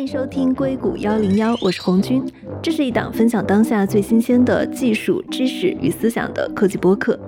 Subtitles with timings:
[0.00, 2.24] 欢迎收听硅谷幺零幺，我是红军。
[2.62, 7.20] 这是一档分享当下最新鲜的技术知识与思想的科技播客。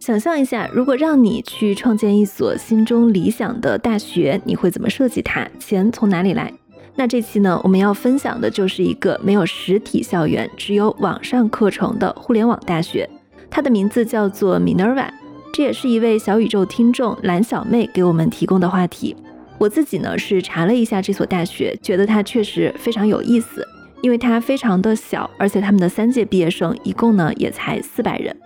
[0.00, 5.46] 想象一下，如果让你去创建一所心中理想的大学，你会怎么设计它？
[5.58, 6.50] 钱从哪里来？
[6.94, 13.06] 那这期呢，我们要分享的就是一个没有实体校园，只有网上课程的互联网大学。
[13.50, 15.10] 它的名字叫做 Minerva。
[15.52, 19.14] 这也是一位小宇宙听众蓝小妹给我们提供的话题。
[19.58, 23.66] 我自己呢是查了一下这所大学，觉得它确实非常有意思，
[24.02, 28.36] 因为它非常的小，而且他们的三届毕业生一共呢也才四百人。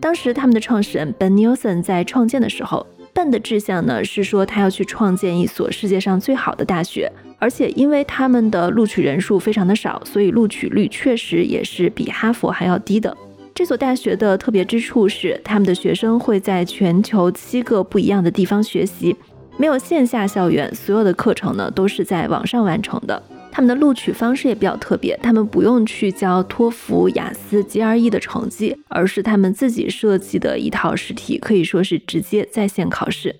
[0.00, 13.16] 当时他们的创始人 Ben Nelson 在创建的时候，Ben 的志向呢是说他要去创建一所世界上最好的大学，而且因为他们的录取人数非常的少，所以录取率确实也是比哈佛还要低的。
[13.54, 19.16] 这所大学的特别之处是，他们的学生会在全球七个不一样的地方学习，
[19.56, 23.22] 没有线下校园，所有的课程呢都是在网上完成的。
[23.52, 33.36] 他们的录取方式也比较特别，他们不用去交托福、雅思、GRE 的成绩，而是他们自己设计的一套试题，可以说是直接在线考试。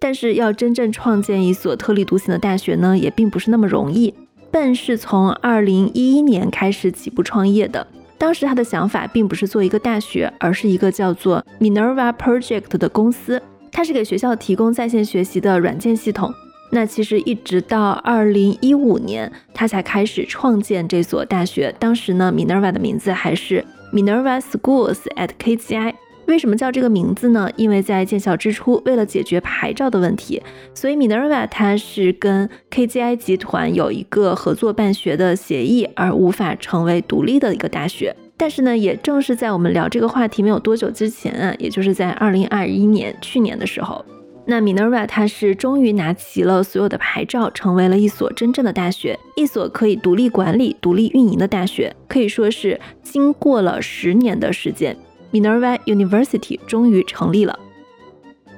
[0.00, 4.12] 但是要真正创建一所特立独行的大学呢，也并不是那么容易。
[4.50, 7.86] 笨是从二零一一年开始起步创业的。
[8.20, 13.40] 当时他的想法并不是做一个大学，而是一个叫做 Minerva Project 的公司。
[13.72, 16.30] 它是给学校提供在线学习的软件系统。
[16.70, 21.74] 那其实一直到二零一五年，他才开始创建这所大学。
[21.78, 25.94] 当时呢，Minerva 的名字还是 Minerva Schools at KGI。
[26.30, 27.50] 为什么叫这个名字呢？
[27.56, 30.40] 因为在建校之初，为了解决牌照的问题，
[30.72, 38.14] 所以 Minerva 它是跟 KGI 集团有一个合作办学的协议，而无法成为独立的一个大学。
[38.36, 44.04] 但是呢，也正是在我们聊这个话题没有多久之前啊，也就是在二零二一年去年的时候，
[44.46, 54.96] 那 Minerva 它是终于拿齐了所有的牌照，成为了一所真正的大学，一所可以独立管理、独立运营的大学，可以说是经过了十年的时间。
[55.32, 57.58] Minerva University 终于成立了。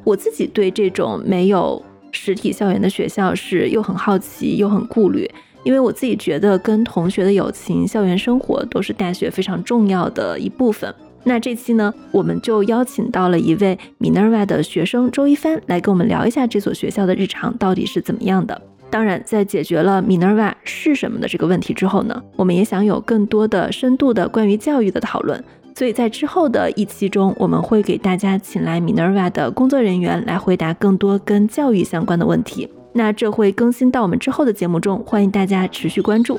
[0.04, 5.30] 我自己对这种没有实体校园的学校是又很好奇又很顾虑，
[5.62, 10.92] 因为我自己觉得跟同学的友情、校园生活都是大学非常重要的一部分。
[11.24, 18.60] 那这期呢，我们就邀请到了一位 Minerva 的学生周一帆来跟我们聊一下这所学校的日常到底是怎么样的。
[18.90, 25.42] 当然，在解决了 Minerva 是什么的这个问题之后呢，我们也想有更多的深度的关于教育的讨论。
[25.74, 32.68] 所以在之后的一期中，我们会给大家请来 Minerva 的工作人员来回答更多跟教育相关的问题。
[32.92, 36.38] 那这会更新到我们之后的节目中，欢迎大家持续关注。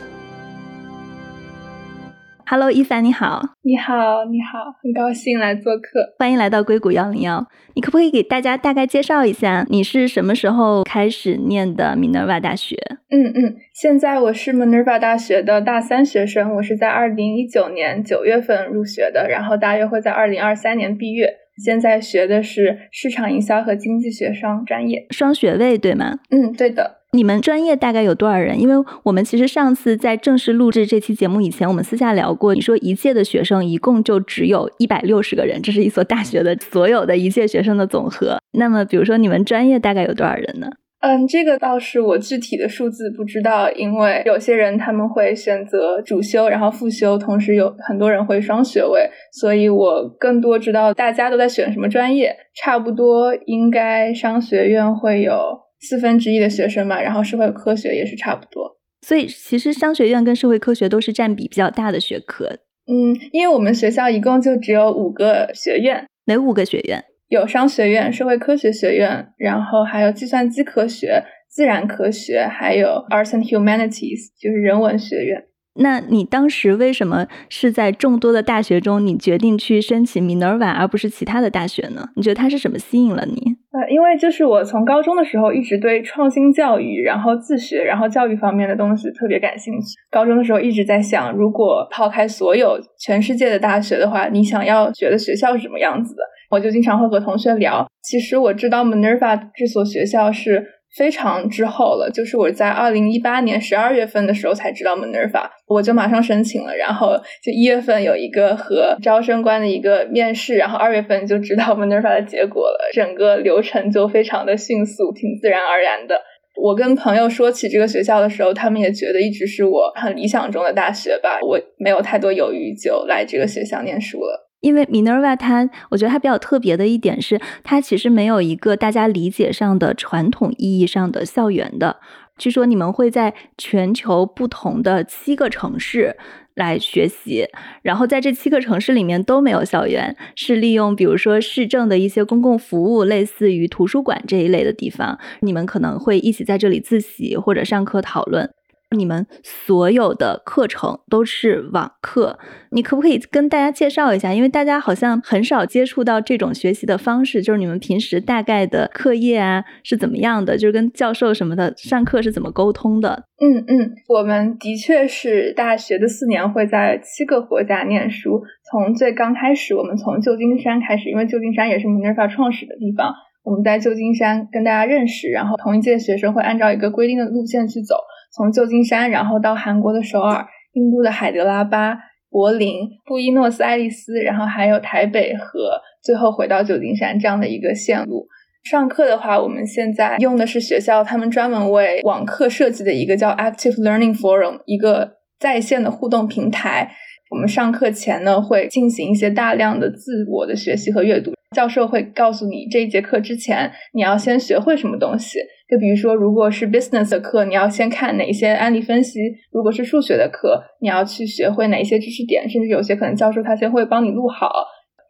[2.53, 7.44] Hello，一凡，你好，你好，你好，很高兴来做客，欢迎来到硅谷幺零幺。
[7.74, 12.78] 你可不可以给大家大概介绍一下，你是什么时候开始念的 Minerva 大学？
[13.09, 21.34] 嗯嗯，现在我是 Minerva 大学的大三学生，我是在二零一九年九月份入学的，然后大约会在二零二三年毕业。
[21.66, 26.19] 现在学的是市场营销和经济学双专业，双学位对吗？
[26.30, 27.00] 嗯，对的。
[27.16, 28.59] 你们专业大概有多少人？
[28.59, 38.40] 因为我们其实上次在正式录制这期节目以前，我们私下聊过，你说一届的学生一共就只有一百六十个人，这是一所大学的 所有的一届学生的总和。
[38.53, 40.72] 那么，比如说你们专业大概有多少人呢？
[41.01, 52.35] 嗯，这个倒是我具体的数字不知道，因为有些人他们会选择主修，然后副修，同时有很多人会双学位，所以我更多知道大家都在选什么专业。
[52.56, 55.62] 差不多应该商学院会有。
[55.83, 62.57] 四分之一的学生嘛，然后社会科学也是差不多，所以其实商学院跟社会科学都是占比比较大的学科。
[62.88, 67.03] 嗯，因为我们学校一共就只有五个学院，哪五个学院？
[67.27, 75.44] 有商学院、社会科学学院，然后还有计算机科学、自然科学，还有 Arts and Humanities，就是人文学院。
[75.75, 82.09] 那你当时为什么是在众多的大学中，你决定去申请 Minerva 而不是其他的大学呢？
[82.15, 83.56] 你觉得它是什么吸引了你？
[83.71, 89.88] 呃，因为就是我从高中的时候一直对创新教育，然后自学，然后教育方面的东西特别感兴趣。
[90.12, 96.21] 高中的时候一直在想，如果抛开所有全世界的大学的话，你想要学的学校是什么样子的？
[96.51, 97.88] 我就经常会和同学聊。
[98.03, 100.63] 其实我知道 Minerva 这所学校是。
[100.95, 116.22] 非常之后了，就是我在二零一八年十二月份的时候才知道 Minerva，我就马上申请了，然后就一月份有一个和招生官的一个面试，然后二月份就知道 Minerva 的结果了，整个流程就非常的迅速，挺自然而然的。
[116.56, 124.43] 我跟朋友说起这个学校的时候，他们也觉得一直是我很理想中的大学吧，我没有太多犹豫就来这个学校念书了。
[124.63, 131.98] 因为 Minerva 它，我觉得它比较特别的一点是，它其实没有一个大家理解上的传统意义上的校园的。
[132.38, 136.15] 据说你们会在全球不同的七个城市
[136.56, 137.45] 来学习，
[137.81, 148.50] 然后在这七个城市里面都没有校园，是利用比如说市政的一些公共服务，类似于图书馆这一类的地方，你们可能会一起在这里自习或者上课讨论。
[148.94, 152.38] 你们所有的课程都是网课，
[152.72, 154.34] 你可不可以跟大家介绍一下？
[154.34, 160.57] 因为大家好像很少接触到这种学习的方式，就是你们平时大概的课业啊是怎么样的？
[160.57, 163.24] 就是跟教授什么的上课是怎么沟通的？
[163.42, 168.42] 嗯嗯，我们的确是大学的四年会在七个国家念书。
[168.72, 173.13] 从最刚开始，我们从旧金山开始，因为旧金山也是 Minerva 创始的地方，
[173.44, 177.96] 我们在旧金山跟大家认识，然后同一届学生会按照一个规定的路线去走。
[178.35, 181.97] 从旧金山，然后到韩国的首尔、印度的海德拉巴、
[182.30, 188.27] 柏林、布宜诺斯艾利斯，然后还有台北和最后回到旧金山这样的一个线路。
[188.63, 196.91] 上课的话，我们现在用的是学校他们专门为网课设计的一个叫 Active Learning Forum，一个在线的互动平台。
[197.29, 201.33] 我们上课前呢，会进行一些大量的自我的学习和阅读。
[201.56, 205.39] 教授会告诉你，这一节课之前你要先学会什么东西。
[205.74, 209.20] 就比如说，如果是 business 的课，你要先看哪些案例分析；
[209.52, 214.52] 如果是数学的课，你要去学会哪些知识点，甚至有些可能教授他先会帮你录好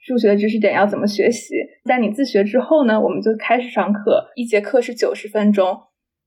[0.07, 1.53] 数学知识点要怎么学习。
[1.83, 5.67] 在你自学之后呢，我们就开始上课，一节课是九十分钟，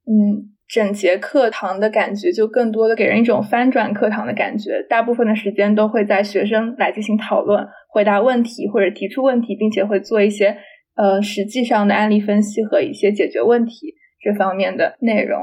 [0.05, 4.85] 嗯，整节课堂的感觉就更多的给人一种翻转课堂的感觉。
[4.87, 10.59] 大部分的时间都会在学生来进行讨论、回答问题或者提出问题，并且会做一些
[10.94, 13.94] 呃实际上的案例分析和一些解决问题。
[14.26, 15.40] 这方面的内容，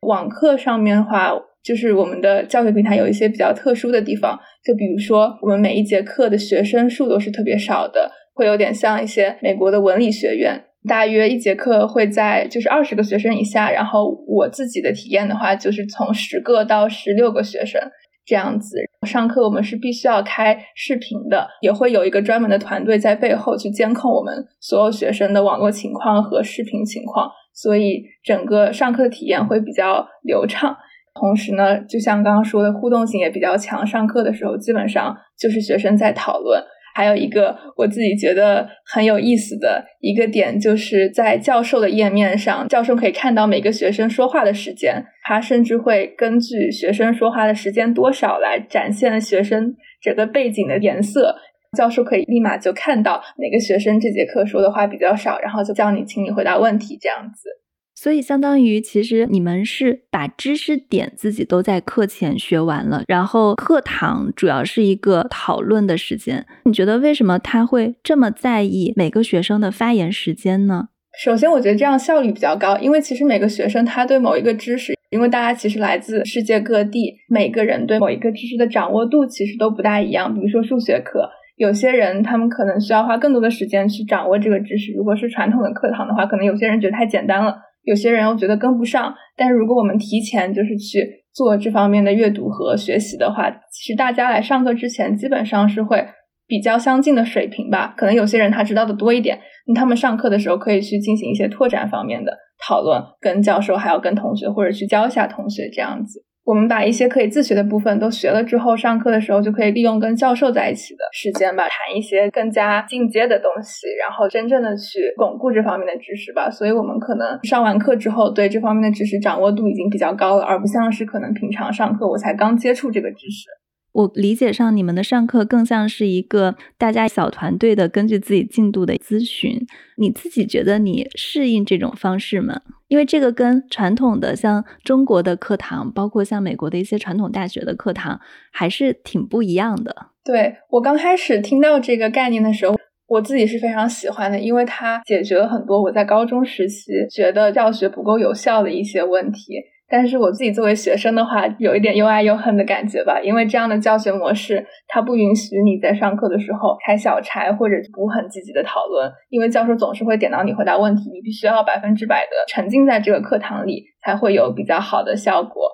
[0.00, 1.30] 网课上面的话，
[1.62, 17.78] 就是我们的教学平台有一些比较特殊的地方，就比如说我们每一节课的学生数都是特别少的，会有点像一些美国的文理学院，大约一节课会在就是二十个学生以下，然后我自己的体验的话，就是从十个到十六个学生
[18.24, 18.78] 这样子。
[19.06, 27.30] 上课我们是必须要开视频的，也会有一个专门的团队在背后去监控我们所有学生的网络情况和视频情况。
[27.54, 30.76] 所以整个上课的体验会比较流畅，
[31.14, 33.86] 同时呢，就像刚刚说的，互动性也比较强。
[33.86, 36.62] 上课的时候基本上就是学生在讨论。
[36.94, 51.36] 还有一个我自己觉得很有意思的一个点，就是在教授的页面上，教授可以看到每个学生说话的时间，他甚至会根据学生说话的时间多少来展现学生整个背景的颜色。
[51.76, 57.48] 教授可以立马就看到哪个学生这节课说的话比较少，然后就叫你，请你回答问题这样子。
[57.94, 66.44] 所以相当于其实你们是把知识点自己都在课前学完了，然后课堂主要是一个讨论的时间。
[66.64, 70.88] 你觉得为什么他会这么在意每个学生的发言时间呢？
[71.22, 80.34] 首先，我觉得这样效率比较高，因为其实每个学生他对某一个知识，因为大家其实来自世界各地，每个人对某一个知识的掌握度其实都不大一样。
[80.34, 81.30] 比如说数学课。
[81.56, 84.92] 有些人他们可能需要花更多的时间去掌握这个知识。
[84.94, 89.14] 如果是传统的课堂的话，可能有些人觉得太简单了，有些人又觉得跟不上。
[89.36, 96.06] 但是如果我们提前就是去做这方面的阅读和学习的话，其实大家来上课之前基本上是会
[96.46, 97.94] 比较相近的水平吧。
[97.96, 102.36] 可能有些人他知道的多一点，那他们上课的时候可以去进行一些拓展方面的
[102.66, 106.24] 讨论，跟教授还要跟同学或者去教一下同学这样子。
[106.44, 116.50] 我们把一些可以自学的部分都学了之后，上课的时候就可以利用跟教授在一起的时间吧，谈一些更加进阶的东西，然后真正的去巩固这方面的知识吧。
[116.50, 123.46] 所以，我们可能上完课之后，对这方面的知识掌握度已经比较高了，而不像是可能平常上课我才刚接触这个知识。
[123.92, 129.66] 我理解上，你们的上课更像是一个大家小团队的根据自己进度的咨询。
[129.96, 132.62] 你自己觉得你适应这种方式吗？
[132.88, 138.20] 因为这个跟传统的像中国的课堂，包括像美国的一些传统大学的课堂，
[138.50, 139.94] 还是挺不一样的。
[140.24, 149.54] 对我刚开始听到这个概念的时候，我自己是非常喜欢的，因为它解决了很多我在高中时期觉得教学不够有效的一些问题。
[149.92, 165.70] 但是我自己作为学生的话，有一点又爱又恨的感觉吧，因为这样的教学模式，它不允许你在上课的时候开小差或者不很积极的讨论，因为教授总是会点到你回答问题，你必须要百分之百的沉浸在这个课堂里，才会有比较好的效果。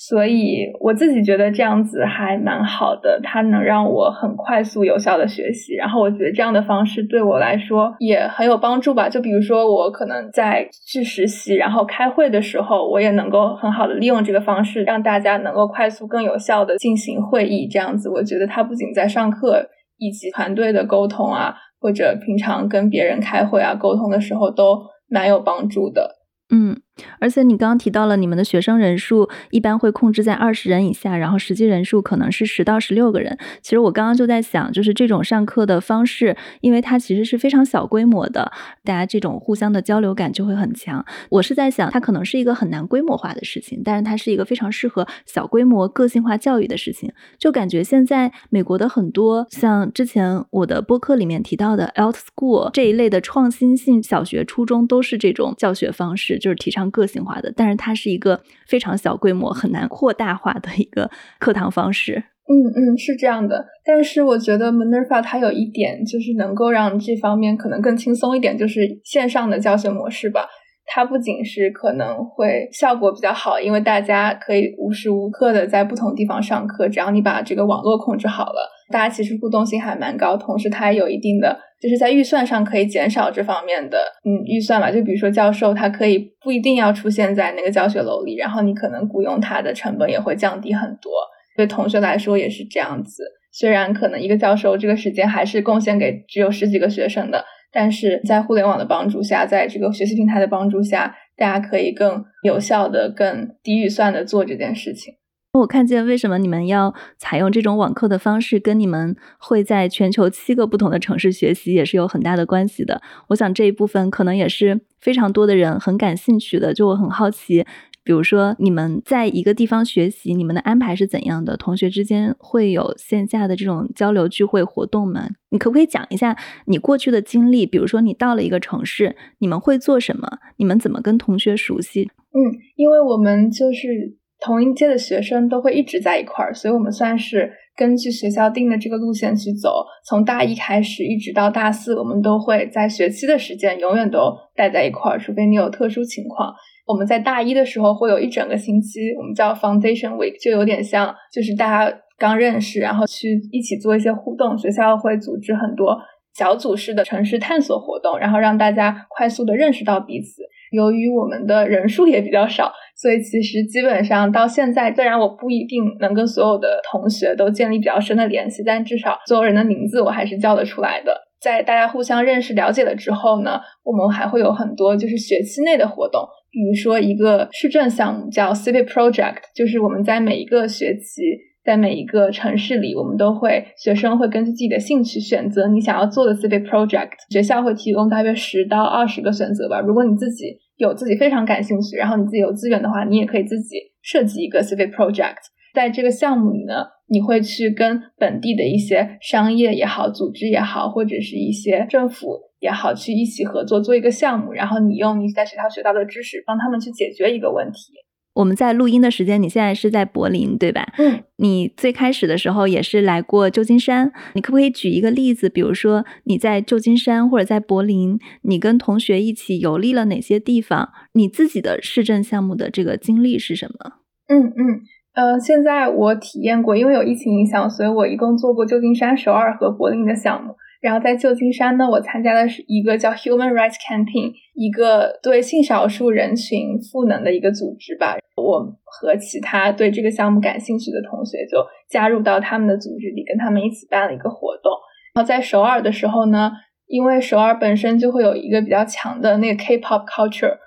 [0.00, 5.74] 所以我自己觉得这样子还蛮好的，它能让我很快速有效的学习。
[5.74, 9.08] 然后我觉得这样的方式对我来说也很有帮助吧。
[9.08, 17.66] 就比如说我可能在去实习，然后开会的时候，我也能够很好的利用这个方式，让大家能够快速、更有效的进行会议。
[17.66, 24.78] 这样子，我觉得它不仅在上课以及团队的沟通啊，或者平常跟别人开会啊沟通的时候都
[25.08, 26.18] 蛮有帮助的。
[26.54, 26.82] 嗯。
[27.18, 33.38] 而且你刚刚提到了你们的学生人数一般会控制在二十人以下，然后实际人数可能是十到十六个人。
[33.62, 38.50] 其实我刚刚就在想，就是这种上课的方式，因为它其实是非常小规模的，
[38.84, 41.04] 大家这种互相的交流感就会很强。
[41.30, 47.12] 我是在想，它可能是一个很难规模化的事情，但是它是一个非常适合小规模个性化教育的事情。
[47.38, 56.87] 就感觉现在美国的很多像之前我的播客里面提到的 Alt School 这一类的创新性小学、初中都是这种教学方式，就是提倡。
[56.90, 62.24] 个性化的，但是它是一个非常小规模、很难扩大化的一个课堂方式。
[62.50, 63.66] 嗯嗯，是这样的。
[63.84, 70.46] 但是我觉得 Minerva 它有一点就是能够让这方面可能更轻松一点，就是线上的教学模式吧。
[70.90, 80.36] 它不仅是可能会效果比较好，因为大家可以无时无刻的在不同地方上课，只要你把这个网络控制好了，大家其实互动性还蛮高。
[80.36, 84.90] 同时，它有一定的就是在预算上可以减少这方面的嗯预算吧。
[84.90, 91.12] 就比如说教授他可以不一定要出现在那个教学楼里，然后你可能雇佣他的成本也会降低很多。
[91.54, 97.44] 对同学来说也是这样子，虽然可能一个教授这个时间还是贡献给只有十几个学生的。
[97.70, 105.14] 但是在互联网的帮助下，在这个学习平台的帮助下，大家可以更有效的、更低预算的做这件事情。
[105.52, 113.00] 我看见为什么你们要采用这种网课的方式，跟你们会在全球七个不同的城市学习也是有很大的关系的。
[113.28, 116.72] 我想这一部分可能也是非常多的人很感兴趣的。
[116.72, 117.66] 就我很好奇。
[118.08, 121.58] 比如说，你们在一个地方学习，你们的安排是怎样的？
[121.58, 125.28] 同学之间会有线下的这种交流聚会活动吗？
[125.50, 126.34] 你可不可以讲一下
[126.64, 127.66] 你过去的经历？
[127.66, 130.26] 比如说，你到了一个城市，你们会做什么？
[130.56, 132.10] 你们怎么跟同学熟悉？
[132.32, 132.40] 嗯，
[132.76, 139.84] 因为我们就是同一届的学生都会一直在一块儿，所以我们算是根据学校定的这个路线去走。
[140.08, 146.54] 从大一开始一直到大四，我们都会在学期的时间永远都待在一块儿，除非你有特殊情况。
[146.88, 154.56] 我们在大一的时候会有一整个星期，我们叫 Foundation Week，就有点像就是大家刚认识，然后去一起做一些互动。
[154.56, 155.98] 学校会组织很多
[156.34, 160.42] 小组式的城市探索活动，然后让大家快速的认识到彼此。
[160.72, 171.28] 由于我们的人数也比较少，所以其实基本上到现在，虽然我不一定能跟所有的同学都建立比较深的联系，但至少所有人的名字我还是叫得出来的。
[171.40, 176.26] 在大家互相认识了解了之后呢，我们还会有很多就是学期内的活动。
[176.58, 181.22] 比如说，一个市政项目叫 Civic Project，就是我们在每一个学期，
[181.64, 187.10] 在每一个城市里，我们都会学生会根据自己的兴趣选择你想要做的 Civic Project。
[187.30, 189.78] 学校会提供大约十到二十个选择吧。
[189.78, 190.46] 如果你自己
[190.78, 195.36] 有自己非常感兴趣，然后你自己有资源的话，你也可以自己设计一个 Civic Project。
[195.72, 202.47] 在这个项目里呢，你会去跟本地的一些商业也好、组织也好，或者是一些政府。
[202.60, 207.92] 也好，去一起合作做一个项目，然后你用你在学校学到的知识帮他们去解决一个问题。
[208.34, 210.92] 我们在录音的时间，你现在是在柏林，对吧？
[210.98, 211.24] 嗯。
[211.38, 215.48] 你最开始的时候也是来过旧金山，你可不可以举一个例子？
[215.48, 220.90] 比如说你在旧金山或者在柏林，你跟同学一起游历了哪些地方？
[221.14, 223.94] 你自己的市政项目的这个经历是什么？
[224.28, 224.80] 嗯嗯
[225.14, 230.54] 呃，现在我体验过，因为有疫情影响，所以我一共做过旧金山、首尔和柏林的项目。
[230.80, 238.16] 然后在旧金山呢，我参加的是一个叫 Human Rights Campaign，一个对性少数人群赋能的一个组织吧。
[238.36, 244.72] 我和其他对这个项目感兴趣的同学就加入到他们的组织里，跟他们一起办了一个活动。
[245.14, 246.52] 然后在首尔的时候呢，
[246.86, 250.58] 因为首尔本身就会有一个比较强的那个 K-pop culture。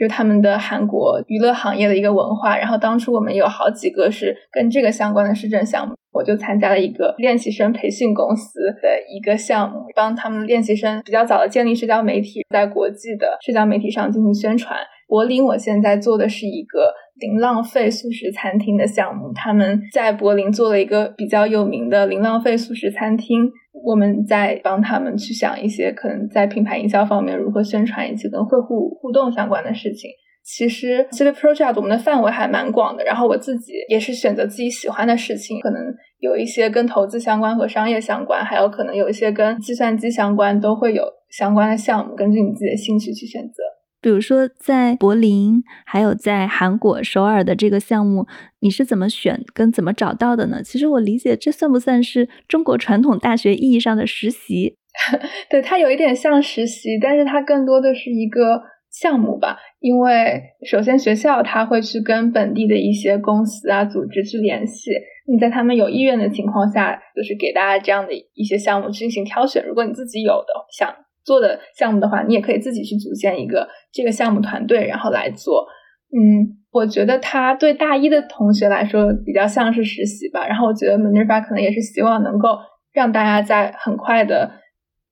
[0.00, 14.78] 就他们的韩国娱乐行业的一个文化，然后当初我们有好几个是跟这个相关的市政项目，我就参加了一个练习生培训公司的一个项目，帮他们练习生比较早的建立社交媒体，在国际的社交媒体上进行宣传。
[15.06, 23.50] 柏林，我现在做的是一个零浪费素食餐厅的项目，他们在柏林做了一个比较有名的零浪费素食餐厅。
[23.84, 30.10] 我们在帮他们去想一些可能在品牌营销方面如何宣传，以及跟客户互动相关的事情。
[30.42, 35.80] 其实这个 project 我们的范围还蛮广的，然后我自己也是选择自己喜欢的事情，可能
[36.18, 43.62] 有一些跟投资相关和商业相关，还有可能有一些跟计算机相关，都会有相关的项目，根据你自己的兴趣去选择。
[44.02, 48.26] 比如说，在柏林，还有在韩国首尔的这个项目，
[48.60, 50.62] 你是怎么选跟怎么找到的呢？
[50.62, 54.76] 其实我理解，这算不算是中国传统大学意义上的实习？
[55.50, 59.58] 对，它有一点像实习，但是它更多的是一个项目吧。
[59.78, 64.90] 因为首先学校它会去跟本地的一些公司啊、组织去联系，
[65.26, 69.64] 你在他们有意愿的情况下，就是给大家这样的一些项目进行挑选。
[69.66, 70.92] 如果你自己有的想
[71.24, 75.66] 做的项目的话，你也可以自己去组建一个这个项目团队，然后来做。
[76.12, 80.46] 嗯，我觉得他对大一的同学来说比较像是实习吧。
[80.46, 82.58] 然后我觉得 Minerva 可能也是希望能够
[82.92, 84.50] 让大家在很快的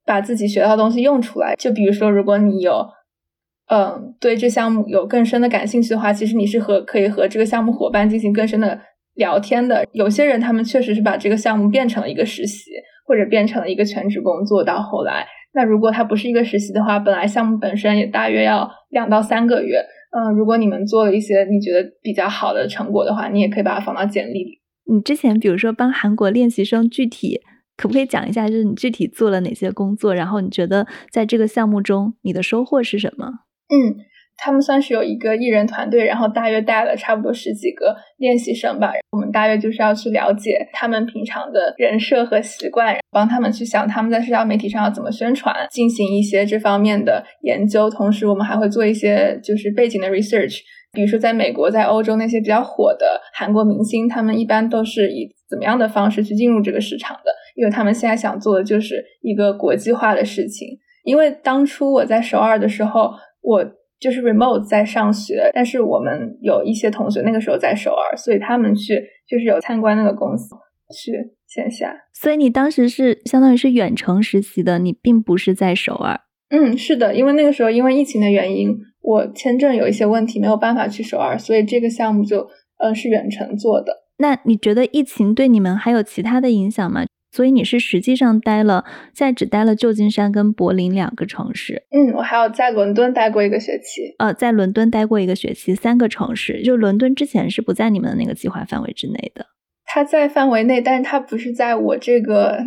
[0.05, 1.55] 把自己学到的东西用出来。
[1.57, 2.85] 就比如说，如果你有
[3.71, 8.81] 嗯对这项目有更深的感兴趣的话，其实你是和可以和这个项目伙伴进行更深的
[9.15, 9.87] 聊天的。
[9.93, 12.73] 有些人他们确实是把这个项目变成了一个实习，
[13.07, 14.65] 或者变成了一个全职工作。
[14.65, 15.25] 到后来，
[15.59, 19.85] 那如果它不是一个实习的话，本来项目本身也大约要两到三个月。
[20.17, 24.61] 嗯，如果你们做了一些你觉得比较好的成果的话，你也可以把它放到简历里。
[24.85, 27.41] 你之前比如说帮韩国练习生，具体
[27.77, 30.15] 可不可以讲一下，就是你具体做了哪些工作？
[30.15, 33.27] 然后你觉得在这个项目中你的收获是什么？
[33.69, 34.07] 嗯。
[34.41, 38.93] 他们算是有一个艺人团队，然后大约带了差不多十几个练习生吧。
[39.11, 47.91] 我们大约就是要去了解他们平常的人设和习惯，帮他们去想他们在社交媒体上要怎么宣传，进行一些这方面的研究。
[47.91, 50.61] 同时，我们还会做一些就是背景的 research，
[50.93, 57.33] 比如说在美国、在欧洲那些比较火的韩国明星，他们一般都是以怎么样的方式去进入这个市场的？
[57.57, 60.69] 因为他们现在想做的就是一个国际化的事情。
[61.03, 63.11] 因为当初我在首尔的时候，
[63.43, 63.78] 我。
[64.01, 68.95] 就是 remote 在上学，但是我们有一些同学那个时候在首尔，所以他们去
[69.29, 70.55] 就是有参观那个公司
[70.95, 71.13] 去
[71.47, 71.95] 线下。
[72.13, 76.21] 所以你当时是相当于是远程实习的，你并不是在首尔。
[76.51, 83.93] 嗯，是的，因为那个时候因为疫情的原因，我签证有一些问题，没有办法去首尔，所以这个项目就呃是远程做的。
[84.19, 87.05] 那你觉得疫情对你们还有其他的影响吗？
[87.31, 91.83] 所以你是实际上待了，现在只待了旧金山跟柏林两个城市。
[91.91, 94.15] 嗯，我还有在伦敦待过一个学期。
[94.19, 96.63] 呃，在伦敦待过一个学期，三个城市。
[96.63, 99.47] 就伦敦之前是不在你们的那个计划范围之内的。
[99.85, 102.59] 它在范围内，但是它不是在我这个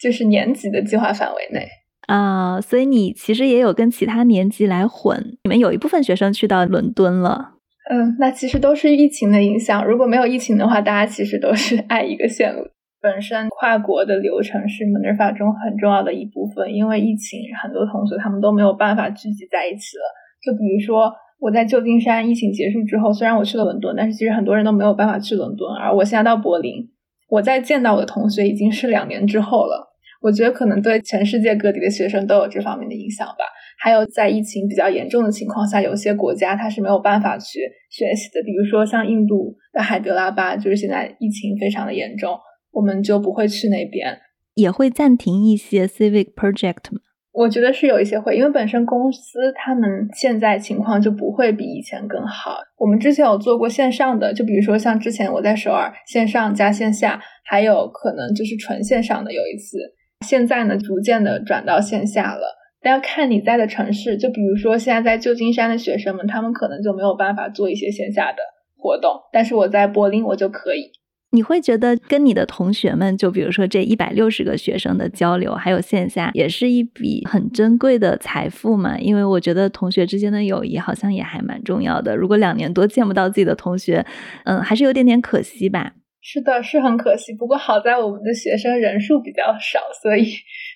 [0.00, 1.66] 就是年级的计划范围内
[2.06, 2.60] 啊。
[2.60, 5.38] 所以你其实也有跟其他年级来混。
[5.44, 7.52] 你们有一部分学生去到伦敦了。
[7.90, 9.86] 嗯，那其实都是疫情的影响。
[9.86, 12.66] 如果没有疫情的话，大家其实都是 爱一个线路。
[13.06, 20.02] 本身跨国的流程是 Minerva 中很重要的一部分，因为疫情，很多同学他们都没有办法聚集在一起了。
[20.42, 25.72] 就比如说我在旧金山，疫情结束之后，虽然我去了伦敦，但是其实很多人都没有办法去伦敦。
[25.76, 26.90] 而我现在到柏林，
[27.28, 29.94] 我在见到我的同学已经是两年之后了。
[30.20, 33.44] 我觉得可能对全世界各地的学生都有这方面的影响吧。
[33.78, 42.36] 还有在疫情比较严重的情况下，有些国家它是没有办法去学习的，比如说像印度的海德拉巴，就是现在疫情非常的严重。
[42.76, 44.18] 我们就不会去那边，
[44.54, 47.00] 也会暂停一些 civic project 吗？
[47.32, 52.56] 我觉得是有一些会，因为本身公司他们现在情况就不会比以前更好。
[52.78, 59.78] 我们之前有做过线上的，就比如说像之前我在首尔线上加线下，还有可能就是纯线上的有一次。
[60.26, 64.16] 现在呢，逐渐的转到线下了，但要看你在的城市。
[64.16, 68.38] 就比如说现在在旧金山的学生们，他们可能就没有办法做一些线下的
[68.78, 70.90] 活动，但是我在柏林我就可以。
[71.32, 78.96] 你会觉得跟你的同学们，就比如说这一百六十个学生的交流，还有线下，也是一笔很珍贵的财富嘛？
[78.98, 82.16] 因为我觉得同学之间的友谊好像也还蛮重要的。
[82.16, 84.06] 如果两年多见不到自己的同学，
[84.44, 85.94] 嗯，还是有点点可惜吧。
[86.22, 87.34] 是的，是很可惜。
[87.36, 90.24] 不过好在我们的学生人数比较少，所以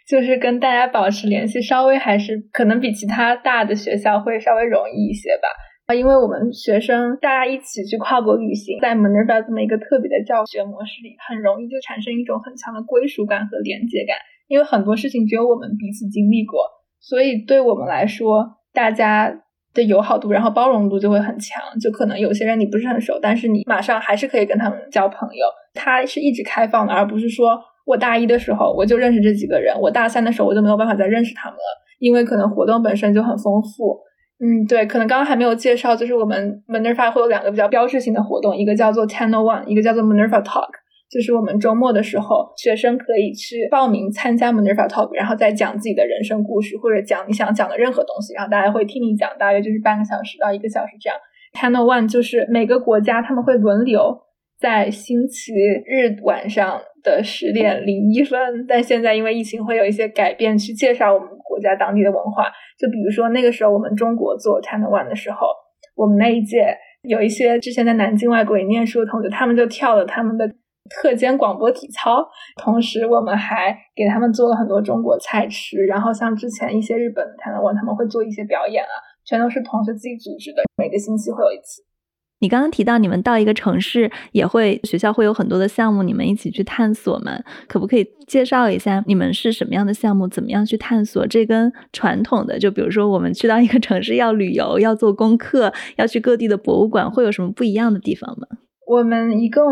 [0.08, 5.48] 就是跟大家保持联系，稍微还是可能比其他大的学校会稍微容易一些吧。
[5.94, 14.16] 因为我们学生大家一起去跨国旅行，在 Minerva 这么一个特别的教学模式里，很容易就产生一种很强的归属感和连接感。
[14.48, 16.60] 因为很多事情只有我们彼此经历过，
[16.98, 19.32] 所以对我们来说，大家
[19.72, 21.62] 的友好度，然后包容度就会很强。
[21.80, 25.46] 就可能有些人你不是很熟，但是你马上还是可以跟他们交朋友。
[25.72, 34.00] 它是一直开放的，而不是说我大一的时候我就认识这几个人，我大三的时候我就没有办法再认识他们了，因为可能活动本身就很丰富。
[34.42, 40.70] 嗯，对，可能刚刚还没有介绍，就是我们 Minerva 会有两个比较标志性的活动，一个叫做 Channel One，一个叫做 Minerva Talk。
[41.10, 51.18] 就是我们周末的时候，学生可以去报名参加 Minerva Talk，然后再讲自己的人生故事，或者讲你想讲的任何东西，然后大家会听你讲，大约就是半个小时到一个小时这样。
[51.52, 54.20] Channel One 就是每个国家他们会轮流
[54.58, 62.44] 在星期日晚上的十点零一分，但现在因为疫情会有一些改变，去介绍我们国家当地的文化。
[62.78, 65.46] 就比如说那个时候我们中国做 Ten One 的时候，
[65.94, 70.48] 我们那一届有一些之前在南京外国语念书的同学，他们就跳了他们的
[71.00, 72.26] 课间广播体操，
[72.62, 75.78] 同时我们还给他们做了很多中国菜吃。
[75.86, 81.82] 然后像之前一些日本 Ten One 他们会做一些表演啊，全都是同学自己组织的，每个星期会有一次。
[82.40, 87.32] 你刚刚提到你们到一个城市也会学校会有很多的项目，你们一起去探索嘛？
[87.68, 91.26] 可不可以介绍一下你们是什么样的项目，怎么样去探索？
[91.26, 98.46] 这跟传统的，就比如说我们去到一个城市要旅游、要做功课、要去各地的博物馆，会有什么不一样的地方吗？
[98.86, 99.62] 我们一共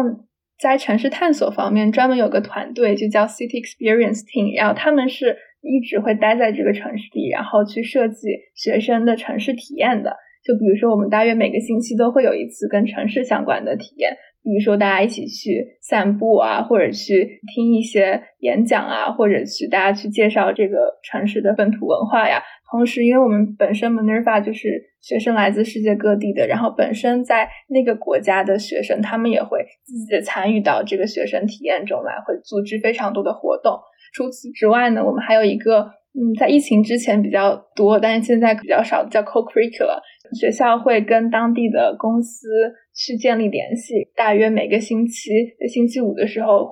[0.61, 10.15] 在城市探索方面专门有个团队，就叫 City Experience Team，然后他们是一直会待在这个城市里，然后去设计学生的城市体验的。
[10.49, 22.43] 就比如说，我们大约每个星期都会有一次跟城市相关的体验，比如说大家一起去散步啊，或者去听一些演讲啊，或者去大家去介绍这个城市的本土文化呀。
[22.71, 33.79] 同时，因为我们本身 Minerva 就是学生来自世界各地的，然后本身在那个国家的学生，他们也会积极的参与到这个学生体验中来，会组织非常多的活动。
[34.15, 40.01] 除此之外呢，我们还有一个，嗯，在疫情之前比较多，但是现在比较少，叫 Co-curricular。
[40.37, 42.49] 学校会跟当地的公司
[42.93, 46.69] 去建立联系，大约每个星期的星期五的时候，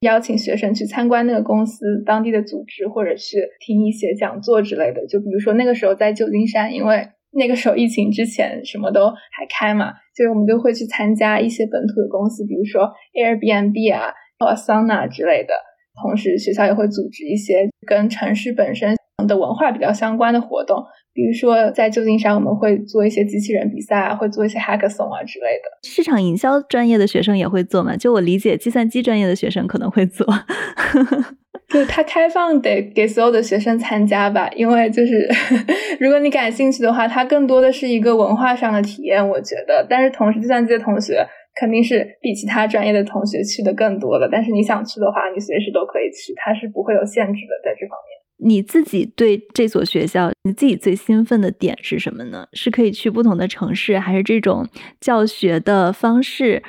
[0.00, 5.06] 邀请学生去参观那个公司当地的组织，或者去听一些讲座之类的。
[5.06, 15.54] 就比如说那个时候在旧金山，因为那个时候疫情之前什么都还开嘛，所以我们都会去参加一些本土的公司，比如说 Airbnb 啊、Asana 之类的。
[16.02, 20.84] 同时，学校也会组织一些跟城市本身的文化比较相关的活动。
[21.12, 25.88] 比如说，在旧金山，我们会做一些机器人比赛啊，会做一些 hackathon 啊之类的。
[25.88, 27.96] 市场营销专业的学生也会做嘛？
[27.96, 30.24] 就我理解，计算机专业的学生可能会做。
[31.68, 35.28] 就它开放得给所有的学生参加吧，因为就是
[36.00, 39.84] 如果你感兴趣的话，它更多的是一个文化上的体验，我觉得。
[39.90, 41.26] 但是同时，计算机的同学
[41.58, 44.28] 肯定是比其他专业的同学去的更多的。
[44.30, 48.18] 但是你想去的话，你随时都可以去，它是不会有限制的，在这方面。
[48.40, 52.46] 你自己对这所学校，你自己最兴奋的点是什么呢？
[52.52, 54.68] 是可以去不同的城市，还是这种
[55.00, 56.62] 教学的方式？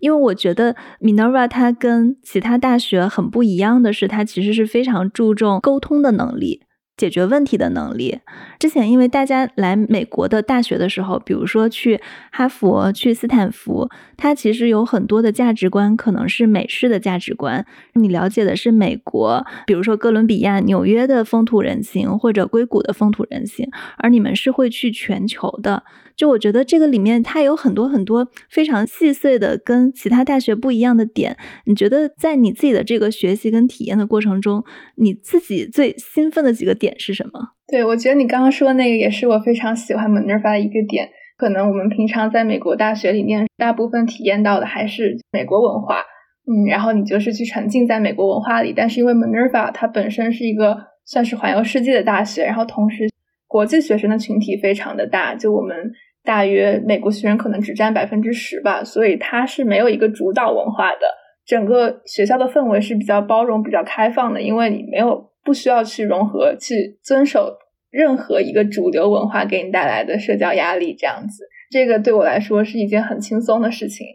[0.00, 6.62] 因为我觉得 Minerva 它跟其他大学很不一样的是，它其实是非常注重沟通的能力。
[6.96, 8.20] 解决问题的能力。
[8.58, 12.00] 之前因为大家来美国的大学的时候，比如说去
[12.30, 17.66] 哈佛、去斯坦福，它其实有很多的价值观可能是美式的价值观。
[17.94, 25.82] 你了解的是美国，比如说哥伦比亚、纽约的风土人情，或者硅谷的风土人情，而你们是会去全球的。
[26.14, 31.36] 就我觉得这个里面它有很多很多非常细碎的跟其他大学不一样的点。
[31.64, 34.62] 你觉得在你自己的这个学习跟体验的过程中，
[34.96, 37.40] 你自己最兴奋的几个点是什么？
[37.70, 41.08] 对，我觉得你刚刚说的那个也是我非常喜欢 Minerva 的一个点。
[41.38, 46.02] 可能我们平常在美国大学里面，大部分体验到的还是美国文化，
[46.46, 48.72] 嗯，然后你就是去沉浸在美国文化里。
[48.74, 53.08] 但是因为 Minerva 它本身是一个算是环游世界的大学，然后同时
[53.46, 55.92] 国际学生的群体非常的大，就我们。
[56.24, 61.00] 大约美国学生可能只占百分之十吧，所以它是没有一个主导文化的。
[61.44, 67.56] 整个学校的氛围是比较包容、比较开放的，因为你没有不需要去融合、去遵守
[67.90, 70.94] 任何一个主流文化给你带来的社交压力。
[70.94, 74.06] 这样子，这个对我来说是一件很轻松的事情。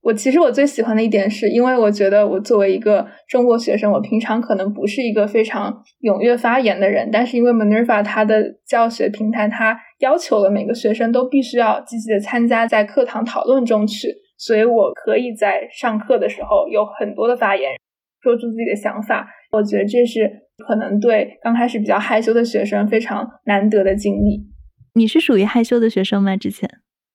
[0.00, 17.72] 我其实我最喜欢的一点是，因为我觉得我作为一个中国学生，我平常可能不是一个非常踊跃发言的人，但是因为 Minerva 它的教学平台，它要求了每个学生都必须要积极的参加在课堂讨论中去，所以我可以在上课的时候有很多的发言，
[18.22, 19.28] 说出自己的想法。
[19.50, 20.30] 我觉得这是
[20.66, 24.46] 可能对刚开始比较害羞的学生非常难得的经历。
[24.94, 26.36] 你是属于害羞的学生吗？
[26.36, 26.68] 之前？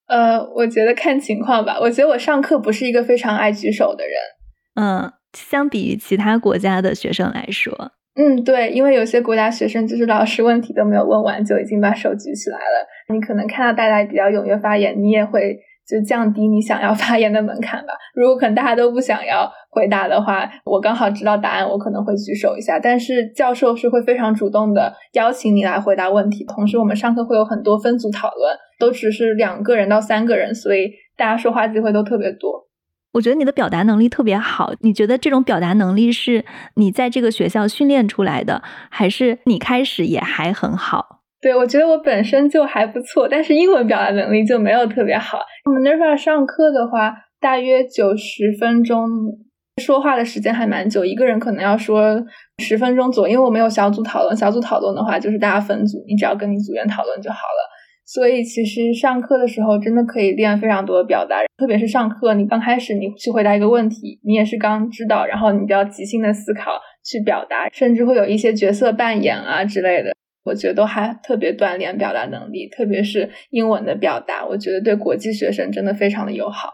[0.08, 1.80] 呃，我觉得看情况吧。
[1.80, 4.14] 我觉得我上课不是一个非常爱举手的人。
[4.76, 12.88] 嗯，相比于其他国家的学生来说，嗯，对，因为有些国家学生就是老师问题都没有问完就已经把手举起来了。
[13.14, 15.60] 你可能看到大家比较踊跃发言，你也会。
[15.88, 17.94] 就降低你想要发言的门槛吧。
[18.14, 22.80] 如果可能大家都不想要回答的话，我刚好知道答案，我可能会举手一下。
[22.80, 26.46] 但是教授是会非常主动的邀请你来回答问题。
[26.46, 32.68] 同时，我们上课会有很多分组讨论，都只是两个人到三个人，所以大家说话机会都特别多。
[33.14, 34.74] 我觉得你的表达能力特别好。
[34.80, 36.44] 你觉得这种表达能力是
[36.76, 41.23] 你在这个学校训练出来的，还是你开始也还很好？
[41.44, 45.40] 对，我觉得我本身就还不错，但是英文表达能力就没有特别好。
[45.66, 49.06] 我们那块儿上课的话，大约九十分钟，
[49.82, 52.24] 说话的时间还蛮久，一个人可能要说
[52.60, 53.34] 十分钟左右。
[53.34, 57.74] 因为我没有小组讨论，小组讨论的话就是大家分组，你只要跟你组员讨论就好了。
[58.06, 66.72] 所以其实上课的时候真的可以练非常多的表达，特别是上课，你刚开始你去回答一个问题，你也是刚知道，然后你就要即兴的思考
[67.04, 70.14] 去表达，甚至会有一些角色扮演啊之类的。
[70.44, 76.70] 我觉得都还特别锻炼表达能力，特别是英文的表达，我觉得对国际学生真的非常的友好。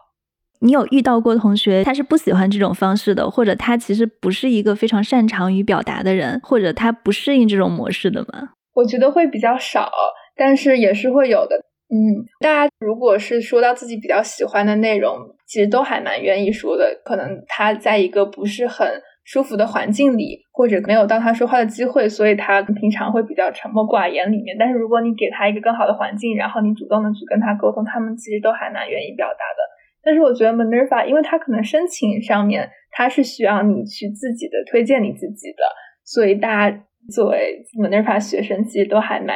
[0.61, 8.49] 你有遇到过同学他是不喜欢这种方式的，或者他其实不是一个非常擅长于表达的人，或者他不适应这种模式的吗？
[8.73, 9.89] 我觉得会比较少，
[10.35, 11.55] 但是也是会有的。
[11.91, 17.01] 嗯，大家如果是说到自己比较喜欢的内容，其实都还蛮愿意说的。
[17.03, 18.85] 可能他在一个不是很
[19.29, 24.57] 舒服的环境里，或者没有当他说话的机会，所以他平常会比较沉默寡言里面。
[24.57, 29.61] 但是如果你给他一个更好的环境，然后你主动的去跟他沟通，他们其实都还蛮愿意表达的。
[30.01, 35.61] 但是我觉得 Minerva，因为他可能申请上面他是需要你去自己的推荐你自己的，
[36.03, 39.35] 所以大家作为 Minerva 学生，其实都还蛮。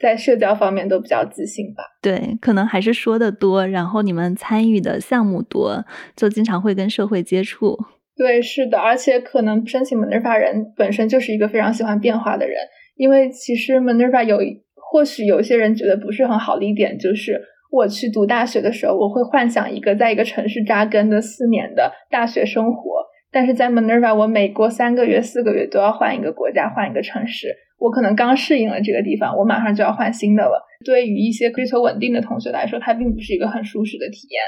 [0.00, 1.84] 在社交方面都比较自信吧？
[2.02, 5.84] 对，可能还是说的多，然后你们参与的项目多，
[6.16, 7.78] 就经常会跟社会接触。
[8.20, 12.58] 对，是的，而且可能申请 Minerva 人本身就是一个非常喜欢变化的人，
[12.96, 14.36] 因为其实 Minerva 有，
[14.74, 17.40] 或许有些人觉得不是很好的一点，就是
[17.72, 27.56] 我去读大学的时候，我会幻想一个在一个城市扎根的四年的大学生活，但是在 Minerva，我每过三个月、四个月都要换一个国家，换一个城市。
[27.78, 30.62] 我可能刚适应了这个地方，我马上就要换新的了。
[30.84, 34.42] 对于一些追求稳定的同学来说，它并不是一个很舒适的体验。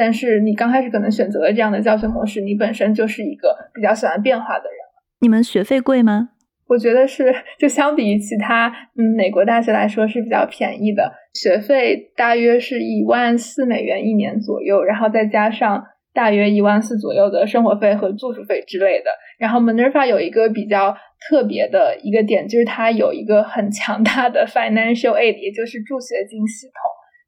[0.00, 4.78] 但是你刚开始可能选择了这样的教学模式，你本身就是一个比较喜欢变化的人。
[5.20, 6.30] 你们学费贵吗？
[6.68, 15.84] 我觉得是，就相比于其他嗯美国大学来说是比较便宜的，学费大约是一万四美元一年左右，然后再加上。
[16.12, 19.10] 大约一万四左右的生活费和住宿费之类的。
[19.38, 20.92] 然后 Minerva 有一个比较
[21.28, 26.74] 特别的一个点，就是它有一个很强大的 financial aid，也就是助学金系统。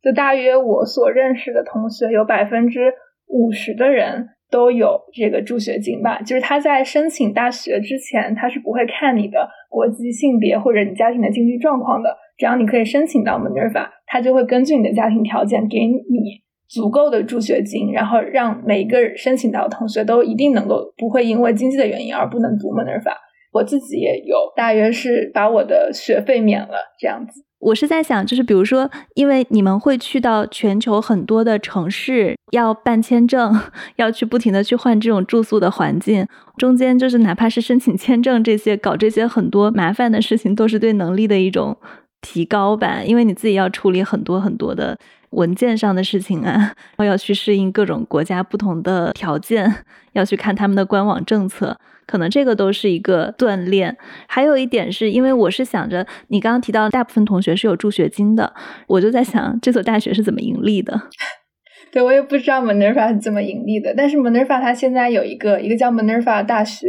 [0.03, 2.93] 就大约我所认识的同学，有百分之
[3.29, 6.21] 五十的人都有这个助学金吧。
[6.21, 12.17] 就是他在申请大学之前，他是不会看你的国籍、性别或者你家庭的经济状况的。
[12.37, 16.43] 只要你可以申请到 Minerva，他就会根据你的家庭条件给你。
[16.69, 23.13] 足够的助学金，然后让每一个申请到的同学都一定能够不会因为经济的原因而不能读 Minerva。
[23.53, 27.45] 我自己也有，大约是把我的学费免了这样子。
[27.63, 33.57] 我是在想，就是比如说，因为你们会去到全球很多的城市，要办签证，
[33.97, 36.27] 要去不停的去换这种住宿的环境，
[36.59, 41.77] 中间就是哪怕是申请签证这些，搞这些很多麻烦的事情，都是对能力的一种
[42.21, 44.99] 提高吧，因为你自己要处理很多很多的。
[45.33, 51.75] 文件上的事情啊，然 后要去适应各种国家不同的条件，要去看他们的官网政策，
[52.07, 53.97] 可能这个都是一个锻炼。
[54.29, 58.53] 还有一点是因为我是想着，你刚刚提到大部分同学是有助学金的，
[58.87, 61.01] 我就在想这所大学是怎么盈利的。
[61.93, 66.87] 对我也不知道 Minerva 是怎么盈利的，但是 Minerva 它现在有一个一个叫 Minerva 大学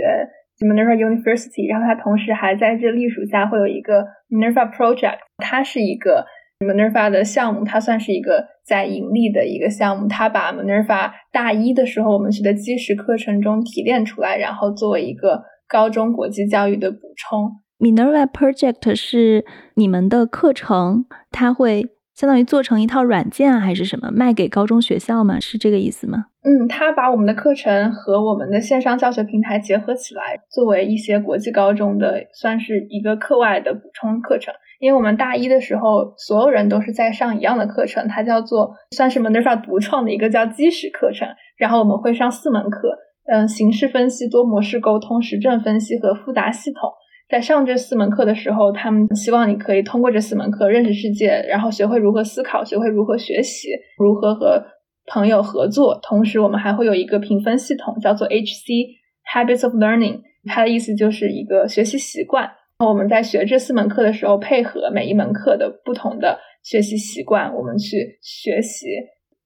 [0.60, 6.26] Minerva University，然后它同时还在这隶属下会有一个 Minerva Project，它是一个。
[6.64, 10.08] Minerva 的项目，它算是一个在盈利的一个项目。
[10.08, 17.52] 它把 Minerva 大一的时候我们学的基石课程中提炼出来，然后作为一个高中国际教育的补充。
[17.80, 19.44] Minerva Project 是
[19.76, 25.40] 你们的课程，它会相当于做成一套软件还是什么，卖给高中学校吗？
[25.40, 26.28] 是这个意思吗？
[26.46, 34.54] 嗯，它把我们的课程和我们的线上教学平台结合起来，作为一些国际高中的算是一个课外的补充课程。
[34.84, 41.26] 因为我们大一的时候，所有人都是在上一样的课程，它叫做算是 Minerva 独创的一个叫基石课程。
[41.56, 42.90] 然后我们会上四门课，
[43.32, 46.92] 嗯，形式分析、多模式沟通、实证分析和复杂系统。
[47.30, 54.62] 在上这四门课的时候，他们希望你可以通过这四门课认识世界，然后学会如何思考，学会如何学习，如何和
[55.08, 55.98] 朋友合作。
[56.04, 59.00] 同时，我们还会有一个评分系统，叫做 HC
[59.34, 62.52] Habits of Learning，它的意思就是一个学习习惯。
[62.88, 68.88] 我们在学这四门课的时候，配合每一门课的不同的学习习惯，我们去学习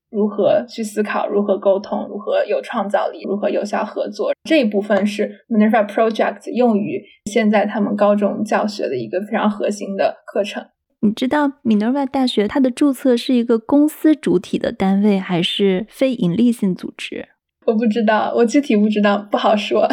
[0.10, 4.32] 如何去思考，如何沟通，如何有创造力，如何有效合作。
[4.44, 10.66] 这一部分是 Minerva Project 用于现在他们高中教学的一个非常核心的课程。
[11.02, 17.28] 你知道 Minerva 大学它的注册是一个公司主体的单位，还是非盈利性组织？
[17.68, 19.86] 我不知道，我具体不知道，不好说。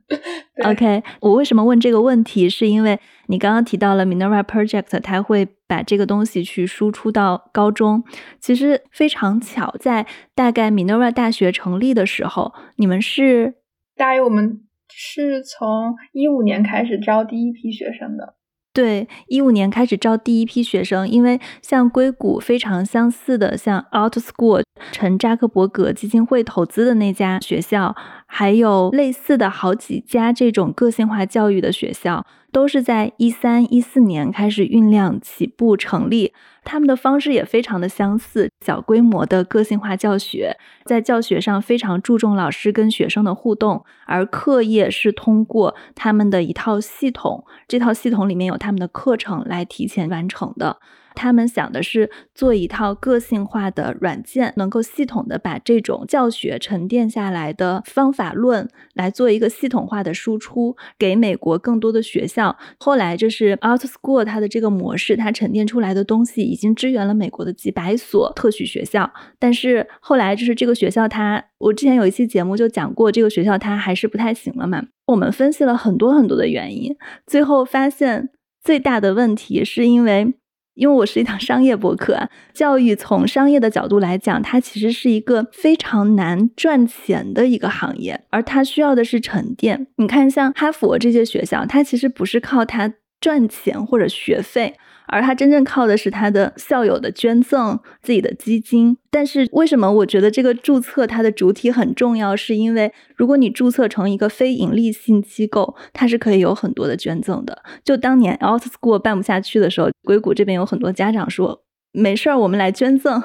[0.64, 2.48] OK，我为什么问这个问题？
[2.48, 8.02] 是因为你刚刚提到了 Minerva Project，它会把这个东西去输出到高中。
[8.40, 13.56] 其实非常巧，在大概 Minerva 大学成立的时候，你们是
[13.94, 18.34] 大约我们是从一五年开始招第一批学生的。
[18.72, 36.32] 对，一五年开始招第一批学生，因为像硅谷非常相似的，像 Out School，陈扎克伯格基金会投资的那家学校，还有类似的好几家这种个性化教育的学校，都是在一三一四年开始酝酿起步成立。
[36.62, 50.76] 他们的方式也非常的相似，小规模的个性化教学，在教学上非常注重老师跟学生的互动，而课业是通过他们的一套系统，这套系统里面有他们的课程来提前完成的。
[51.20, 62.56] 他们想的是做一套个性化的软件，能够系统的把这种教学沉淀下来的方法论来做一个系统化的输出给美国更多的学校。
[62.78, 69.12] 后来就是 Out School 它的这个模式，它沉淀出来的东西已经支援了美国的几百所特许学校。
[69.38, 74.82] 但是后来就是这个学校，它我之前有一期节目就讲过，这个学校它还是不太行了嘛。
[75.08, 78.30] 我们分析了很多很多的原因，最后发现
[78.64, 80.32] 最大的问题是因为。
[80.80, 89.86] 因为我是一档商业博客啊，教育从商业的角度来讲，它其实是一个非常难赚钱的一个行业，而它需要的是沉淀。
[89.96, 94.74] 你看，像哈佛这些学校，它其实不是靠它赚钱或者学费。
[95.10, 98.96] 而他真正靠的是他的校友的捐赠、自己的基金。
[99.10, 102.36] 但是为什么我觉得这个注册它的主体很重要？
[102.36, 107.62] 是因为如果你注册成一个非盈利性机构，它是可以有很多的捐赠的。
[107.84, 113.20] 就当年 Out School 办不下去的时候，硅谷这边有很多家长说：“没事儿，我们来捐赠。”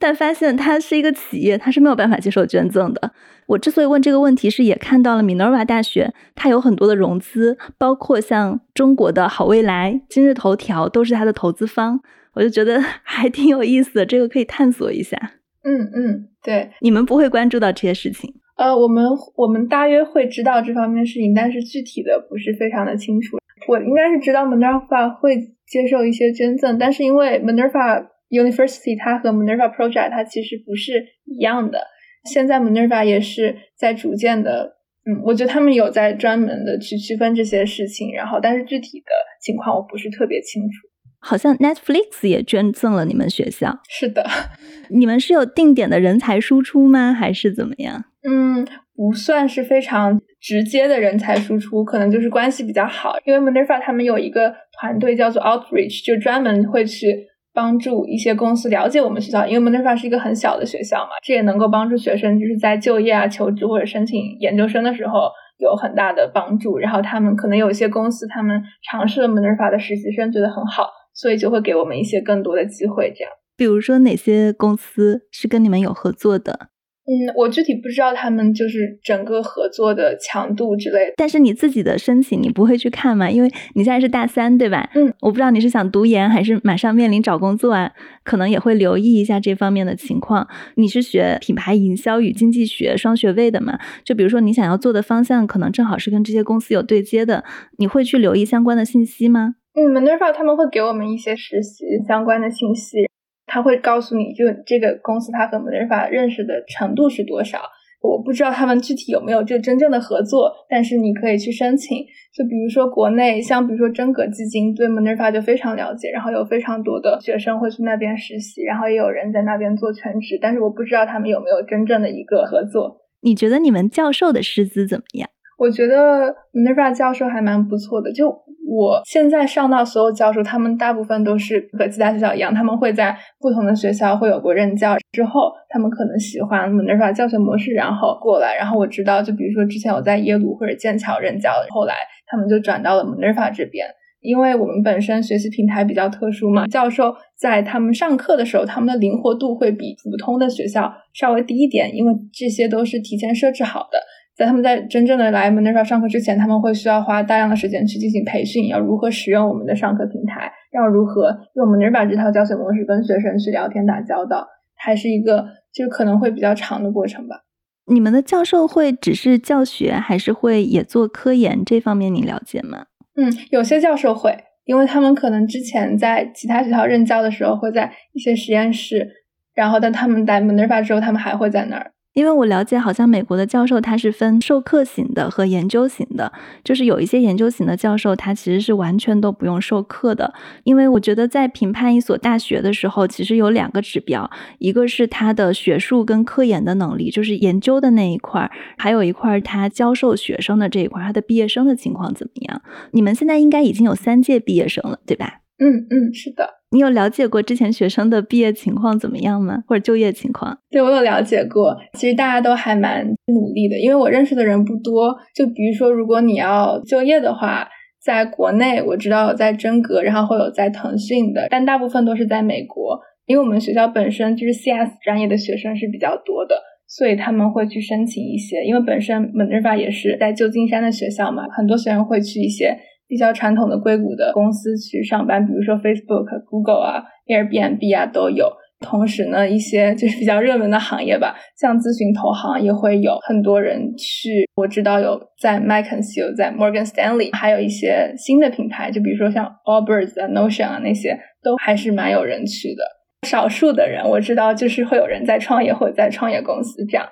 [0.00, 3.12] 但发现它是一个企业，它是没有办法接受捐赠的。
[3.46, 12.00] 我之所以问这个问题，是也看到了 Minerva 大学，它有很多的融资，包括像中国的好未来、今日头条都是它的投资方。
[12.32, 15.16] 我就觉得 还挺有意思的，这个可以探索一下。
[15.62, 18.32] 嗯嗯，对，你们不会关注到这些事情。
[18.56, 19.04] 呃，我们
[19.36, 23.36] 我们大约会知道这方面事情，但是具体的不是非常的清楚。
[23.68, 25.36] 我应该是知道 Minerva 会
[25.66, 31.86] 接受一些捐赠，但是因为 Minerva University 它和 Minerva Project 它其实不是一样的。
[32.24, 39.06] 现在 Minerva 也是在逐渐的，嗯，我觉得他们有在专门的去区分这些事情，然后但是具体的
[39.42, 40.88] 情况我不是特别清楚。
[41.18, 43.80] 好像 Netflix 也捐赠了你们学校。
[43.88, 44.24] 是的，
[44.90, 47.12] 你们是有定点的人才输出吗？
[47.12, 48.04] 还是怎么样？
[48.28, 53.16] 嗯，不算是非常直接的人才输出，可能就是关系比较好。
[53.24, 57.29] 因为 Minerva 他们有一个团队叫做 Outreach，就专门会去。
[57.52, 66.78] 帮助一些公司了解我们学校，因为 Minerva 是一个很小的学校嘛，这也能够帮助学生就是在就业啊、求职或者申请研究生的时候有很大的帮助。
[66.78, 73.12] 然后他们可能有一些公司，他们尝试了 Minerva 的实习生，觉得很好，所以就会给我们一些更多的机会。
[73.14, 76.69] 这样，比如说哪些公司是跟你们有合作的？
[77.10, 81.14] 嗯，我具体不知道他们就是整个合作的强度之类的。
[81.16, 83.28] 但是你自己的申请你不会去看吗？
[83.28, 84.88] 因为你现在是大三，对吧？
[84.94, 87.90] 嗯，我不知道你是想读研还是马上面临找工作啊，
[88.22, 90.46] 可能也会留意一下这方面的情况。
[90.76, 93.76] 你是学品牌营销与经济学双学位的嘛？
[94.04, 97.42] 就比如说你想要做的方向，可能正好是跟这些公司有对接的，
[97.78, 99.56] 你会去留意相关的信息吗？
[99.74, 103.09] 嗯，Minerva 他们会给我们一些实习相关的信息。
[103.50, 107.58] 他会告诉你就这个公司他和 Minerva 认识的程度是多少，
[108.00, 112.06] 我不知道他们具体有没有这真正的合作，但是你可以去申请。
[112.32, 122.98] 就比如说国内，像比如说真格基金对 Minerva 就非常了解，然后有非常多的学生会去那边实习，然后也有人在那边做全职，但是我不知道他们有没有真正的一个合作。
[123.22, 125.28] 你觉得你们教授的师资怎么样？
[125.60, 128.34] 我觉得 Minerva 教授还蛮不错的，就。
[128.72, 138.54] 我现在上到所有教授，他们大部分都是和其他学校一样，他们会在不同的学校会有过任教，之后他们可能喜欢 Minerva 教学模式，然后过来。
[138.54, 141.94] 然后我知道，就比如说之前我在耶鲁或者剑桥任教，后来
[142.28, 143.88] 他们就转到了 Minerva 这边。
[144.20, 153.98] 因为我们本身学习平台比较特殊嘛，教授在他们上课的时候，他们的灵活度会比普通的学校稍微低一点，因为这些都是提前设置好的。
[154.40, 167.42] 在他们在真正的来 Minerva 上课之前，他们会需要花大量的时间去进行培训，要如何使用我们的上课平台，要如何用 Minerva 这套教学模式跟学生去聊天打交道，还是一个就可能会比较长的过程吧。
[167.84, 171.62] 你们的教授会只是教学，还是会也做科研？
[171.62, 172.86] 这方面你了解吗？
[173.16, 179.06] 嗯，有些教授会，因为他们可能之前在其他学校任教的时候会在一些实验室，
[179.52, 181.92] 然后但他们来 Minerva 之后，他们还会在那儿。
[182.20, 186.30] 因为我了解，好像美国的教授他是分授课型的和研究型的，
[186.62, 190.34] 就是有一些研究型的教授，他其实是完全都不用授课的。
[190.64, 202.60] 因为我觉得在评判一所大学的时候，其实有两个指标，一个是他的学术跟科研的能力，就是研究的那一块儿，还有一块儿他教授学生的这一块，他的毕业生的情况怎么样？
[202.90, 205.39] 你们现在应该已经有三届毕业生了，对吧？
[205.60, 206.48] 嗯嗯，是的。
[206.72, 209.62] 你有了解过之前学生的毕业情况怎么样吗？
[209.66, 210.56] 或者就业情况？
[210.70, 215.14] 对我有了解过，其实大家都还蛮努力的，因为我认识的人不多。
[215.34, 217.68] 就比如说，如果你要就业的话，
[218.02, 226.54] 在国内我知道有在真格，然后会有在腾讯的，但大部分都是在美国，因为我们学校本身就是 CS 专业的学生是比较多的，
[226.86, 232.74] 所以他们会去申请一些，因为本身 Minerva 也是在旧金山的学校嘛，很多学生会去一些
[233.10, 238.46] 比较传统的硅谷的公司去上班，比如说 Facebook、Google 啊、Airbnb 啊都有。
[238.78, 244.48] 同时呢，一些就是比较热门的行业吧，像咨询投行也会有很多人去。
[244.56, 252.82] 我知道有在麦肯锡，有在 Morgan Stanley，还有一些新的品牌，就比如说像 Allbirds 啊、Notion 啊那些，都还是蛮有人去的。
[253.28, 257.06] 少数的人我知道，就是会有人在创业或者在创业公司这样。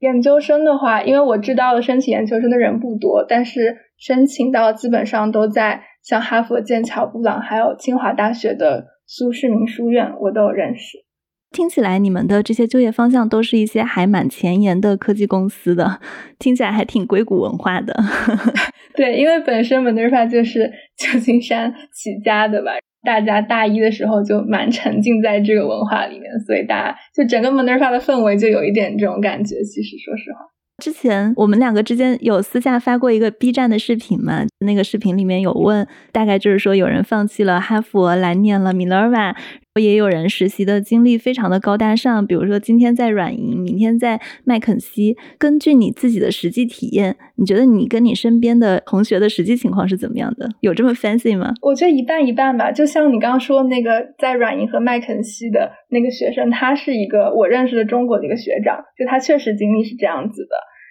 [0.00, 8.98] 研究生的话，因为我知道申请研究生的人不多，但是申请到基本上都在像哈佛、剑桥、布朗，还有清华大学的。
[9.10, 10.98] 苏世民书院，我都有认识。
[11.50, 15.98] 听起来你们的这些就业方向都是一些还蛮前沿的科技公司的，
[16.38, 17.96] 听起来还挺硅谷文化的。
[18.94, 22.72] 对，因为本身 Minerva 就是旧金山起家的吧，
[23.02, 29.56] 大家大一的时候就蛮沉浸在这个文化里面，所以大家就整个 Minerva 的氛围就有一点这种感觉。
[29.64, 30.40] 其实，说实话。
[30.82, 34.46] 之前我们两个之间有私下发过一个 B 站的视频嘛？
[34.60, 39.34] 那个视频里面有问，大概就是说有人放弃了哈佛来念了密勒尔曼
[39.78, 45.16] 也有人实习的经历非常的高大上，比如说今天在软银，明天在麦肯锡。
[45.38, 50.48] 根据你自己的实际体验，你觉得你跟你身边的同学的实际情况是怎么样的？
[50.60, 51.54] 有这么 fancy 吗？
[51.62, 52.72] 我觉得一半一半吧。
[52.72, 60.50] 就像你刚刚说那个在软银和麦肯锡的那个学生，他是一个我认识的中国的一个学长，就他确实经历是这样子的。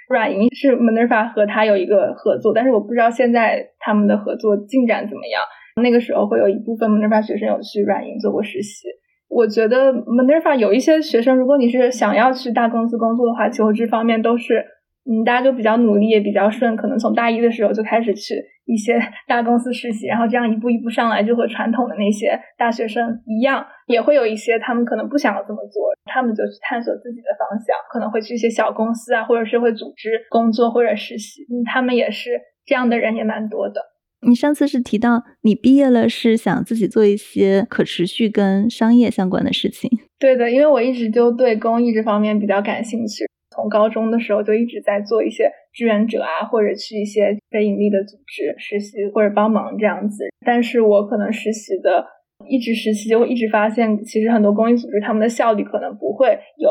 [0.10, 5.42] 软银是 Minerva 和他有一个合作，但是我不知道现在他们的合作进展怎么样。
[5.82, 8.88] 那个时候会有一部分 Minerva 学生有去软银做过实习。
[9.30, 14.66] 我觉得 Minerva 有一些学生，如果你是想要去大公司工作的话，求职方面都是。
[15.10, 32.32] 嗯，大家都比较努力，也比较顺，可能从大一的时候就开始去一些大公司实习，然后这样一步一步上来，就和传统的那些大学生一样，也会有一些他们可能不想要这么做，他们就去探索自己的方向，可能会去一些小公司啊，或者是会组织工作或者实习，嗯，他们也是
[32.66, 33.80] 这样的人也蛮多的。
[34.22, 39.90] 你上次是提到你毕业了，是想自己做一些可持续跟商业相关的事情？
[40.20, 43.26] 对的，因为我一直就对公益这方面比较感兴趣。
[43.56, 50.26] 从高中的时候就一直在做一些志愿者啊，或者去一些非盈利的组织实习或者帮忙这样子。
[50.46, 52.06] 但是我可能实习的
[52.48, 56.70] 一直实习，就会一直发现，其实很多公益组织他们的效率可能不会有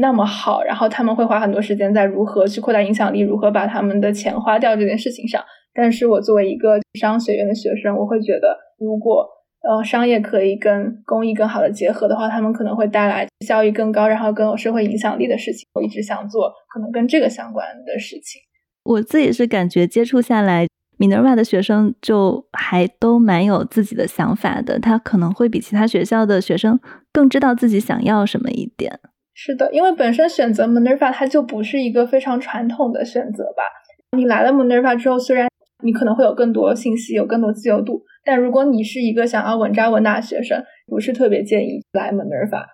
[0.00, 5.44] 那么好，然后他们会花很多时间在如何去扩大影响力，如何把他们的钱花掉这件事情上。
[5.74, 9.28] 但是我作为一个商学院的学生，我会觉得如果。
[9.62, 15.68] 呃，商业可以跟公益更好的结合的话，他们可能会带来效益更高，然后更有社会影响力的事情。
[15.74, 18.40] 我一直想做可能跟这个相关的事情。
[18.84, 20.66] 我自己是感觉接触下来
[20.96, 26.80] ，Minerva 的学生就还都蛮有自己的想法的，他可能会比其他学校的学生
[27.12, 28.98] 更知道自己想要什么一点。
[29.34, 33.64] 是的，因为本身选择 Minerva 它就不是一个非常传统的选择吧。
[34.16, 35.49] 你来了 Minerva 之后，虽然
[35.82, 38.02] 你可能会有更多信息，有更多自由度。
[38.24, 42.64] 但如果你是一个想要稳扎稳打的学生，不是特别建议来 Minerva，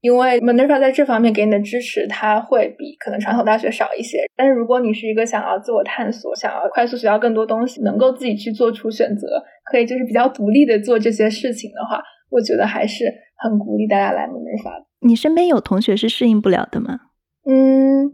[0.00, 4.18] 因为 Minerva 在这方面给你的支持，它会比可能传统大学少一些。
[4.36, 13.04] 但是如果你是一个想要自我探索、想要快速学到更多东西、能够自己去做出选择，可以就是比较独立的做这些事情的话，我觉得还是
[13.36, 14.84] 很鼓励大家来 Minerva。
[15.00, 17.00] 你身边有同学是适应不了的吗？
[17.44, 18.12] 嗯，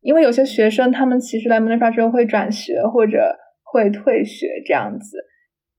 [0.00, 3.36] 因为有些学生他们其实来 Minerva 之后会转学或者
[3.72, 5.16] 会退学这样子。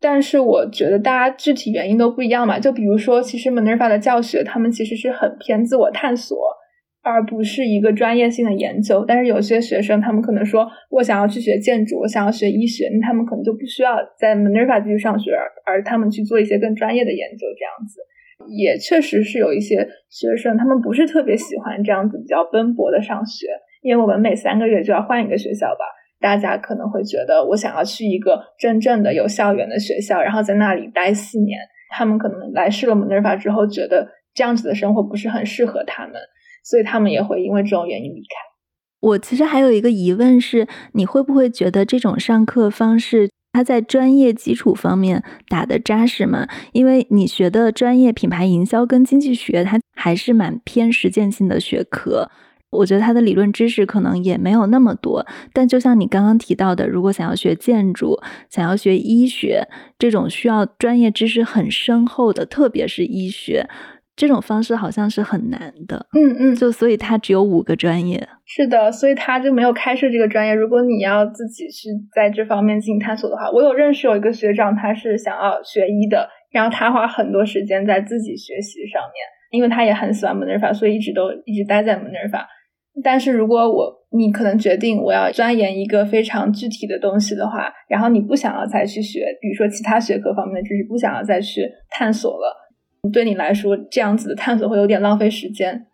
[0.02, 6.38] 但是我觉得大家具体原因都不一样嘛，就比如说，其实 Minerva 的教学，他们其实是很偏自我探索，
[7.02, 9.06] 而不是一个专业性的研究。
[9.08, 15.32] 但是有些学生，他们可能说我想要去学建筑，我想要学医学，那他们可能就不需要在 Minerva 继续上学，
[15.66, 18.02] 而他们去做一些更专业的研究，这样子。
[18.50, 23.48] 也确实是有一些学生，他们不是特别喜欢这样子比较奔波的上学，
[23.82, 25.86] 因为我们每三个月就要换一个学校吧。
[26.24, 31.60] 大家可能会觉得，我想要去一个真正的有校园的学校，然后在那里待四年。
[31.96, 36.14] 他们可能来试了 Minerva 之后，觉得这样子的生活不是很适合他们，
[36.64, 38.36] 所以他们也会因为这种原因离开。
[39.02, 46.48] 我其实还有一个疑问是，你会不会觉得这种上课方式，它在专业基础方面打的扎实吗？
[46.72, 52.32] 因为你学的专业品牌营销跟经济学，它还是蛮偏实践性的学科。
[52.74, 58.20] 我觉得他的理论知识可能也没有那么多，但就像你刚刚提到的，如果想要学建筑、
[58.50, 59.68] 想要学医学
[59.98, 63.68] 这种需要专业知识很深厚的，特别是医学，
[64.16, 66.08] 这种方式好像是很难的。
[66.14, 68.28] 嗯嗯，就所以他只有五个专业。
[68.46, 70.54] 是的，所以他就没有开设这个专业。
[70.54, 82.46] 如果你要自己去在这方面进行探索的话，我有认识有一个学长，他是想要学医的，然后他花很多时间在自己学习上面，因为他也很喜欢 Minerva，所以一直都一直待在 Minerva。
[83.02, 92.56] 但是如果我你可能决定我要钻研一个非常具体的东西的话，然后你不想要再去学，比如说其他学科方面的知识，不想要再去探索了，
[93.12, 95.88] 对你来说这样子的探索会有点浪费时间。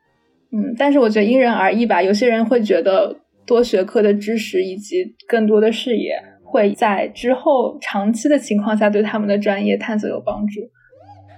[0.52, 2.04] 嗯，但是我觉得因人而异吧。
[2.04, 10.60] 有些人会觉得多学科的知识以及更多的视野，会在之后长期的情况下对他们的专业探索有帮助。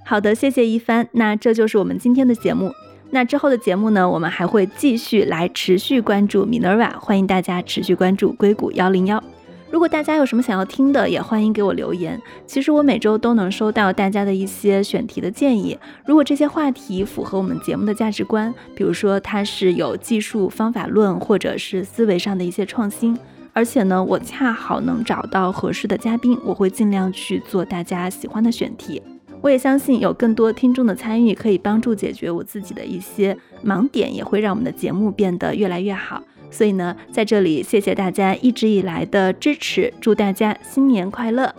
[0.04, 1.08] 好的，谢谢一帆。
[1.12, 2.72] 那这就是我们今天的节目。
[3.14, 9.22] 那之后的节目呢，我们还会继续来持续关注 Minerva，欢迎大家持续关注硅谷幺零幺。
[9.70, 12.22] 如果大家有什么想要听的，也欢迎给我留言。
[12.46, 15.78] 其实我每周都能收到大家的一些选题的建议。
[16.06, 23.18] 如果这些话题符合我们节目的价值观，比如说它是有技术方法论，或者是思维上的一些创新，
[23.54, 29.02] 而且呢，我恰好能找到合适的嘉宾，我会尽量去做大家喜欢的选题。
[29.42, 33.36] 我也相信有更多听众的参与，可以帮助解决我自己的一些
[33.66, 36.22] 盲点，也会让我们的节目变得越来越好。
[36.50, 41.54] 所以呢，在这里谢谢大家一直以来的支持，祝大家新年快乐！